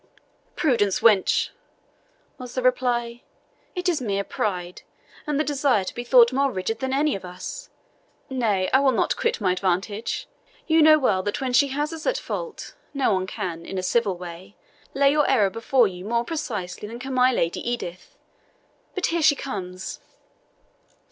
"Prudence, 0.55 0.99
wench!" 1.01 1.49
was 2.39 2.55
the 2.55 2.63
reply. 2.63 3.21
"It 3.75 3.87
is 3.87 4.01
mere 4.01 4.23
pride, 4.23 4.81
and 5.27 5.39
the 5.39 5.43
desire 5.43 5.83
to 5.83 5.93
be 5.93 6.03
thought 6.03 6.33
more 6.33 6.49
rigid 6.49 6.79
than 6.79 6.91
any 6.91 7.15
of 7.15 7.23
us. 7.23 7.69
Nay, 8.27 8.67
I 8.73 8.79
will 8.79 8.93
not 8.93 9.15
quit 9.15 9.39
my 9.39 9.51
advantage. 9.51 10.27
You 10.65 10.81
know 10.81 10.97
well 10.97 11.21
that 11.21 11.39
when 11.39 11.53
she 11.53 11.67
has 11.67 11.93
us 11.93 12.07
at 12.07 12.17
fault 12.17 12.73
no 12.95 13.13
one 13.13 13.27
can, 13.27 13.63
in 13.63 13.77
a 13.77 13.83
civil 13.83 14.17
way, 14.17 14.55
lay 14.95 15.11
your 15.11 15.29
error 15.29 15.51
before 15.51 15.87
you 15.87 16.03
more 16.03 16.25
precisely 16.25 16.87
than 16.87 16.97
can 16.97 17.13
my 17.13 17.31
Lady 17.31 17.59
Edith. 17.59 18.17
But 18.95 19.05
here 19.05 19.21
she 19.21 19.35
comes." 19.35 19.99